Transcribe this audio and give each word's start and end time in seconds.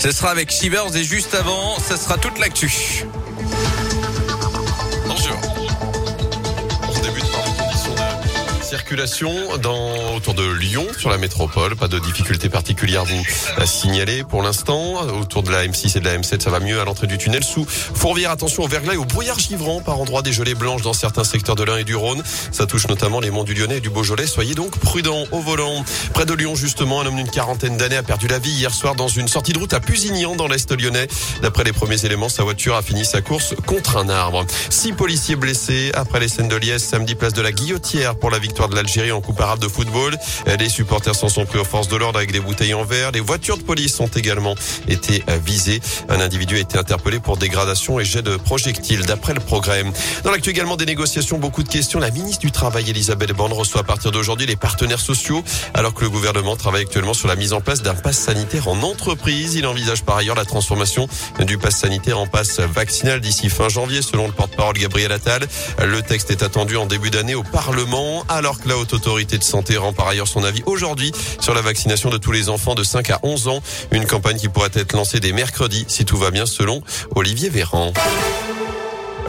Ce 0.00 0.12
sera 0.12 0.30
avec 0.30 0.50
Shivers 0.50 0.96
et 0.96 1.04
juste 1.04 1.34
avant, 1.34 1.78
ce 1.78 1.94
sera 1.94 2.16
toute 2.16 2.38
l'actu. 2.38 3.04
Dans, 9.62 10.16
autour 10.16 10.34
de 10.34 10.50
Lyon, 10.50 10.84
sur 10.98 11.10
la 11.10 11.18
métropole. 11.18 11.76
Pas 11.76 11.86
de 11.86 12.00
difficultés 12.00 12.48
particulières 12.48 13.04
vous 13.04 13.22
à 13.56 13.64
signaler 13.64 14.24
pour 14.24 14.42
l'instant. 14.42 15.06
Autour 15.20 15.44
de 15.44 15.50
la 15.52 15.64
M6 15.64 15.96
et 15.96 16.00
de 16.00 16.04
la 16.04 16.18
M7, 16.18 16.40
ça 16.40 16.50
va 16.50 16.58
mieux 16.58 16.80
à 16.80 16.84
l'entrée 16.84 17.06
du 17.06 17.16
tunnel. 17.16 17.44
Sous 17.44 17.64
Fourvière, 17.66 18.32
attention 18.32 18.64
au 18.64 18.68
verglas 18.68 18.94
et 18.94 18.96
au 18.96 19.04
brouillard 19.04 19.38
givrant 19.38 19.80
par 19.80 20.00
endroits 20.00 20.22
des 20.22 20.32
gelées 20.32 20.56
blanches 20.56 20.82
dans 20.82 20.92
certains 20.92 21.22
secteurs 21.22 21.54
de 21.54 21.62
l'Ain 21.62 21.76
et 21.76 21.84
du 21.84 21.94
Rhône. 21.94 22.22
Ça 22.50 22.66
touche 22.66 22.88
notamment 22.88 23.20
les 23.20 23.30
monts 23.30 23.44
du 23.44 23.54
Lyonnais 23.54 23.76
et 23.76 23.80
du 23.80 23.90
Beaujolais. 23.90 24.26
Soyez 24.26 24.56
donc 24.56 24.76
prudents 24.78 25.24
au 25.30 25.38
volant. 25.38 25.84
Près 26.12 26.26
de 26.26 26.34
Lyon, 26.34 26.56
justement, 26.56 27.00
un 27.00 27.06
homme 27.06 27.16
d'une 27.16 27.30
quarantaine 27.30 27.76
d'années 27.76 27.96
a 27.96 28.02
perdu 28.02 28.26
la 28.26 28.40
vie 28.40 28.50
hier 28.50 28.74
soir 28.74 28.96
dans 28.96 29.08
une 29.08 29.28
sortie 29.28 29.52
de 29.52 29.58
route 29.58 29.72
à 29.72 29.78
Pusignan 29.78 30.34
dans 30.34 30.48
l'Est 30.48 30.72
lyonnais. 30.72 31.06
D'après 31.42 31.62
les 31.62 31.72
premiers 31.72 32.04
éléments, 32.04 32.28
sa 32.28 32.42
voiture 32.42 32.74
a 32.74 32.82
fini 32.82 33.04
sa 33.04 33.20
course 33.20 33.54
contre 33.66 33.98
un 33.98 34.08
arbre. 34.08 34.44
Six 34.68 34.94
policiers 34.94 35.36
blessés 35.36 35.92
après 35.94 36.18
les 36.18 36.28
scènes 36.28 36.48
de 36.48 36.56
Liesse 36.56 36.82
samedi 36.82 37.14
place 37.14 37.34
de 37.34 37.42
la 37.42 37.52
Guillotière 37.52 38.16
pour 38.16 38.30
la 38.30 38.40
victoire 38.40 38.68
de 38.68 38.79
l'Algérie 38.80 39.12
en 39.12 39.20
Coupe 39.20 39.38
arabe 39.42 39.58
de 39.58 39.68
football. 39.68 40.16
Les 40.58 40.70
supporters 40.70 41.14
s'en 41.14 41.28
sont 41.28 41.44
pris 41.44 41.58
aux 41.58 41.64
forces 41.64 41.88
de 41.88 41.96
l'ordre 41.96 42.18
avec 42.18 42.32
des 42.32 42.40
bouteilles 42.40 42.72
en 42.72 42.82
verre. 42.82 43.12
Les 43.12 43.20
voitures 43.20 43.58
de 43.58 43.62
police 43.62 44.00
ont 44.00 44.06
également 44.06 44.54
été 44.88 45.22
visées. 45.44 45.80
Un 46.08 46.18
individu 46.18 46.56
a 46.56 46.60
été 46.60 46.78
interpellé 46.78 47.20
pour 47.20 47.36
dégradation 47.36 48.00
et 48.00 48.06
jet 48.06 48.22
de 48.22 48.38
projectiles 48.38 49.04
d'après 49.04 49.34
le 49.34 49.40
progrès. 49.40 49.84
Dans 50.24 50.30
l'actu 50.30 50.48
également 50.48 50.78
des 50.78 50.86
négociations, 50.86 51.38
beaucoup 51.38 51.62
de 51.62 51.68
questions. 51.68 52.00
La 52.00 52.10
ministre 52.10 52.40
du 52.40 52.52
Travail, 52.52 52.88
Elisabeth 52.88 53.32
Borne, 53.32 53.52
reçoit 53.52 53.82
à 53.82 53.84
partir 53.84 54.12
d'aujourd'hui 54.12 54.46
les 54.46 54.56
partenaires 54.56 55.00
sociaux 55.00 55.44
alors 55.74 55.92
que 55.92 56.02
le 56.02 56.08
gouvernement 56.10 56.56
travaille 56.56 56.82
actuellement 56.82 57.14
sur 57.14 57.28
la 57.28 57.36
mise 57.36 57.52
en 57.52 57.60
place 57.60 57.82
d'un 57.82 57.94
pass 57.94 58.16
sanitaire 58.18 58.66
en 58.68 58.82
entreprise. 58.82 59.56
Il 59.56 59.66
envisage 59.66 60.04
par 60.04 60.16
ailleurs 60.16 60.36
la 60.36 60.46
transformation 60.46 61.06
du 61.40 61.58
pass 61.58 61.76
sanitaire 61.76 62.18
en 62.18 62.26
pass 62.26 62.60
vaccinal 62.60 63.20
d'ici 63.20 63.50
fin 63.50 63.68
janvier 63.68 64.00
selon 64.00 64.26
le 64.26 64.32
porte-parole 64.32 64.78
Gabriel 64.78 65.12
Attal. 65.12 65.46
Le 65.84 66.00
texte 66.00 66.30
est 66.30 66.42
attendu 66.42 66.78
en 66.78 66.86
début 66.86 67.10
d'année 67.10 67.34
au 67.34 67.42
Parlement 67.42 68.24
alors 68.28 68.58
que 68.58 68.69
la 68.70 68.78
Haute 68.78 68.92
Autorité 68.92 69.36
de 69.36 69.42
Santé 69.42 69.76
rend 69.76 69.92
par 69.92 70.06
ailleurs 70.06 70.28
son 70.28 70.44
avis 70.44 70.62
aujourd'hui 70.64 71.10
sur 71.40 71.54
la 71.54 71.60
vaccination 71.60 72.08
de 72.08 72.18
tous 72.18 72.30
les 72.30 72.48
enfants 72.48 72.76
de 72.76 72.84
5 72.84 73.10
à 73.10 73.18
11 73.24 73.48
ans. 73.48 73.62
Une 73.90 74.06
campagne 74.06 74.36
qui 74.36 74.48
pourrait 74.48 74.70
être 74.74 74.92
lancée 74.92 75.18
dès 75.18 75.32
mercredi 75.32 75.84
si 75.88 76.04
tout 76.04 76.16
va 76.16 76.30
bien 76.30 76.46
selon 76.46 76.80
Olivier 77.16 77.48
Véran. 77.48 77.92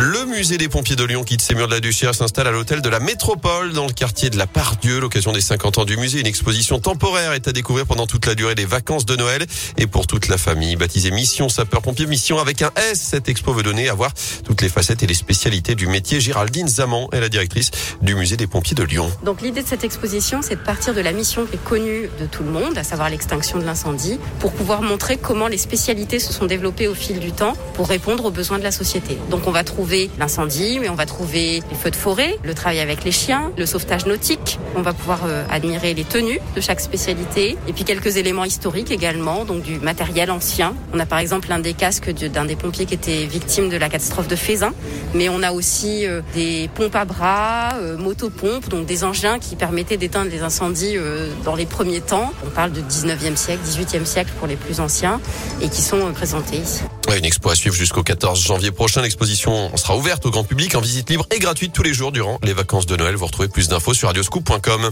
Le 0.00 0.26
musée 0.26 0.58
des 0.58 0.68
pompiers 0.68 0.94
de 0.94 1.02
Lyon 1.02 1.24
quitte 1.24 1.42
ses 1.42 1.56
murs 1.56 1.66
de 1.66 1.72
la 1.72 1.80
Duchère 1.80 2.14
s'installe 2.14 2.46
à 2.46 2.52
l'hôtel 2.52 2.82
de 2.82 2.88
la 2.88 3.00
Métropole 3.00 3.72
dans 3.72 3.84
le 3.84 3.92
quartier 3.92 4.30
de 4.30 4.38
la 4.38 4.46
Pardieu. 4.46 5.00
L'occasion 5.00 5.32
des 5.32 5.40
50 5.40 5.78
ans 5.78 5.84
du 5.84 5.96
musée, 5.96 6.20
une 6.20 6.26
exposition 6.28 6.78
temporaire 6.78 7.32
est 7.32 7.48
à 7.48 7.52
découvrir 7.52 7.84
pendant 7.84 8.06
toute 8.06 8.24
la 8.24 8.36
durée 8.36 8.54
des 8.54 8.64
vacances 8.64 9.06
de 9.06 9.16
Noël 9.16 9.44
et 9.76 9.88
pour 9.88 10.06
toute 10.06 10.28
la 10.28 10.38
famille. 10.38 10.76
Baptisée 10.76 11.10
Mission 11.10 11.48
Sapeur-Pompier, 11.48 12.06
mission 12.06 12.38
avec 12.38 12.62
un 12.62 12.70
S, 12.76 13.00
cette 13.00 13.28
expo 13.28 13.52
veut 13.52 13.64
donner 13.64 13.88
à 13.88 13.94
voir 13.94 14.12
toutes 14.44 14.62
les 14.62 14.68
facettes 14.68 15.02
et 15.02 15.08
les 15.08 15.14
spécialités 15.14 15.74
du 15.74 15.88
métier. 15.88 16.20
Géraldine 16.20 16.68
Zaman 16.68 17.08
est 17.10 17.18
la 17.18 17.28
directrice 17.28 17.72
du 18.00 18.14
musée 18.14 18.36
des 18.36 18.46
pompiers 18.46 18.76
de 18.76 18.84
Lyon. 18.84 19.10
Donc 19.24 19.42
l'idée 19.42 19.64
de 19.64 19.68
cette 19.68 19.82
exposition, 19.82 20.42
c'est 20.42 20.54
de 20.54 20.64
partir 20.64 20.94
de 20.94 21.00
la 21.00 21.10
mission 21.10 21.44
qui 21.44 21.56
est 21.56 21.64
connue 21.64 22.08
de 22.20 22.26
tout 22.26 22.44
le 22.44 22.50
monde, 22.50 22.78
à 22.78 22.84
savoir 22.84 23.10
l'extinction 23.10 23.58
de 23.58 23.64
l'incendie, 23.64 24.20
pour 24.38 24.52
pouvoir 24.52 24.80
montrer 24.80 25.16
comment 25.16 25.48
les 25.48 25.58
spécialités 25.58 26.20
se 26.20 26.32
sont 26.32 26.46
développées 26.46 26.86
au 26.86 26.94
fil 26.94 27.18
du 27.18 27.32
temps 27.32 27.54
pour 27.74 27.88
répondre 27.88 28.26
aux 28.26 28.30
besoins 28.30 28.60
de 28.60 28.62
la 28.62 28.70
société. 28.70 29.18
Donc 29.28 29.48
on 29.48 29.50
va 29.50 29.64
trouver 29.64 29.87
l'incendie, 30.18 30.78
mais 30.80 30.88
on 30.88 30.94
va 30.94 31.06
trouver 31.06 31.62
les 31.70 31.76
feux 31.76 31.90
de 31.90 31.96
forêt, 31.96 32.38
le 32.42 32.54
travail 32.54 32.80
avec 32.80 33.04
les 33.04 33.12
chiens, 33.12 33.50
le 33.56 33.66
sauvetage 33.66 34.06
nautique. 34.06 34.58
On 34.76 34.82
va 34.82 34.92
pouvoir 34.92 35.20
euh, 35.26 35.44
admirer 35.50 35.94
les 35.94 36.04
tenues 36.04 36.40
de 36.54 36.60
chaque 36.60 36.80
spécialité 36.80 37.56
et 37.66 37.72
puis 37.72 37.84
quelques 37.84 38.16
éléments 38.16 38.44
historiques 38.44 38.90
également, 38.90 39.44
donc 39.44 39.62
du 39.62 39.78
matériel 39.78 40.30
ancien. 40.30 40.74
On 40.92 41.00
a 41.00 41.06
par 41.06 41.18
exemple 41.18 41.48
l'un 41.48 41.58
des 41.58 41.72
casques 41.72 42.10
d'un 42.10 42.44
des 42.44 42.56
pompiers 42.56 42.86
qui 42.86 42.94
était 42.94 43.24
victime 43.24 43.68
de 43.70 43.76
la 43.76 43.88
catastrophe 43.88 44.28
de 44.28 44.36
Fézin, 44.36 44.72
mais 45.14 45.28
on 45.28 45.42
a 45.42 45.52
aussi 45.52 46.06
euh, 46.06 46.20
des 46.34 46.68
pompes 46.74 46.96
à 46.96 47.04
bras, 47.04 47.74
euh, 47.76 47.96
motopompes, 47.96 48.68
donc 48.68 48.86
des 48.86 49.04
engins 49.04 49.38
qui 49.38 49.56
permettaient 49.56 49.96
d'éteindre 49.96 50.30
les 50.30 50.42
incendies 50.42 50.96
dans 51.44 51.54
les 51.54 51.66
premiers 51.66 52.00
temps. 52.00 52.32
On 52.46 52.50
parle 52.50 52.72
de 52.72 52.80
19e 52.80 53.36
siècle, 53.36 53.60
18e 53.64 54.04
siècle 54.04 54.32
pour 54.38 54.46
les 54.46 54.56
plus 54.56 54.80
anciens 54.80 55.20
et 55.62 55.68
qui 55.68 55.82
sont 55.82 56.12
présentés 56.12 56.56
ici. 56.58 56.82
une 57.16 57.24
expo 57.24 57.50
à 57.50 57.54
suivre 57.54 57.74
jusqu'au 57.74 58.02
14 58.02 58.40
janvier 58.40 58.70
prochain. 58.70 59.02
L'exposition 59.02 59.67
sera 59.76 59.96
ouverte 59.96 60.26
au 60.26 60.30
grand 60.30 60.44
public 60.44 60.74
en 60.74 60.80
visite 60.80 61.10
libre 61.10 61.26
et 61.30 61.38
gratuite 61.38 61.72
tous 61.72 61.82
les 61.82 61.92
jours 61.94 62.12
durant 62.12 62.38
les 62.42 62.52
vacances 62.52 62.86
de 62.86 62.96
Noël. 62.96 63.16
Vous 63.16 63.26
retrouvez 63.26 63.48
plus 63.48 63.68
d'infos 63.68 63.94
sur 63.94 64.08
radioscoop.com. 64.08 64.90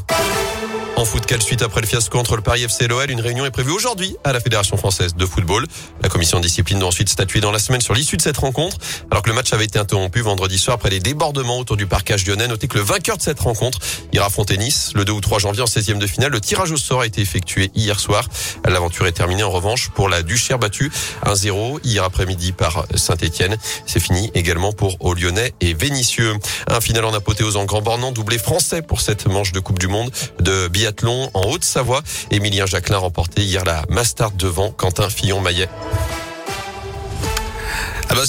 En 0.97 1.05
foot, 1.05 1.27
quelle 1.27 1.43
suite 1.43 1.61
après 1.61 1.83
le 1.83 1.87
fiasco 1.87 2.19
entre 2.19 2.37
le 2.37 2.43
Paris 2.43 2.62
FC 2.62 2.84
et 2.84 2.89
l'OL 2.89 3.11
Une 3.11 3.21
réunion 3.21 3.45
est 3.45 3.51
prévue 3.51 3.71
aujourd'hui 3.71 4.17
à 4.25 4.33
la 4.33 4.41
Fédération 4.41 4.79
française 4.79 5.15
de 5.15 5.27
football. 5.27 5.67
La 6.03 6.09
commission 6.09 6.41
discipline 6.41 6.79
doit 6.79 6.89
ensuite 6.89 7.11
statuer 7.11 7.41
dans 7.41 7.53
la 7.53 7.59
semaine 7.59 7.83
sur 7.83 7.93
l'issue 7.93 8.17
de 8.17 8.23
cette 8.23 8.39
rencontre. 8.39 8.79
Alors 9.11 9.23
que 9.23 9.29
le 9.29 9.35
match 9.35 9.53
avait 9.53 9.67
été 9.67 9.79
interrompu 9.79 10.23
vendredi 10.23 10.56
soir 10.56 10.77
après 10.77 10.89
les 10.89 10.99
débordements 10.99 11.59
autour 11.59 11.77
du 11.77 11.87
parcage 11.87 12.27
lyonnais. 12.27 12.49
Notez 12.49 12.67
que 12.67 12.79
le 12.79 12.83
vainqueur 12.83 13.19
de 13.19 13.23
cette 13.23 13.39
rencontre 13.41 13.79
ira 14.15 14.25
affronter 14.25 14.56
Nice 14.56 14.93
le 14.95 15.05
2 15.05 15.12
ou 15.12 15.21
3 15.21 15.39
janvier 15.39 15.61
en 15.61 15.67
16e 15.67 15.99
de 15.99 16.06
finale. 16.06 16.33
Le 16.33 16.41
tirage 16.41 16.73
au 16.73 16.79
sort 16.79 17.03
a 17.03 17.06
été 17.06 17.21
effectué 17.21 17.71
hier 17.75 18.01
soir. 18.01 18.27
L'aventure 18.67 19.06
est 19.06 19.12
terminée 19.12 19.43
en 19.43 19.51
revanche 19.51 19.91
pour 19.91 20.09
la 20.09 20.23
Duchère 20.23 20.59
battue 20.59 20.91
1-0 21.27 21.81
hier 21.85 22.05
après-midi 22.05 22.53
par 22.53 22.87
Saint-Etienne. 22.95 23.59
C'est 23.85 24.01
fini 24.01 24.31
également 24.33 24.73
pour 24.73 24.97
aux 25.01 25.12
Lyonnais 25.12 25.53
et 25.61 25.75
Vénitieux. 25.75 26.33
Un 26.69 26.81
final 26.81 27.05
en 27.05 27.12
apothéose 27.12 27.56
en 27.56 27.67
Grand 27.67 27.83
Bornand, 27.83 28.12
doublé 28.12 28.39
français 28.39 28.81
pour 28.81 29.03
cette 29.03 29.27
manche 29.27 29.53
de 29.53 29.61
Coupe 29.61 29.79
du 29.79 29.89
Monde 29.89 30.11
de 30.41 30.69
en 31.35 31.43
Haute-Savoie. 31.49 32.03
Émilien 32.31 32.67
Jacquelin 32.67 32.99
remporté 32.99 33.43
hier 33.43 33.65
la 33.65 33.83
Mastart 33.89 34.33
devant 34.33 34.71
Quentin 34.71 35.09
Fillon-Maillet. 35.09 35.69
Ah 38.09 38.15
bah 38.15 38.27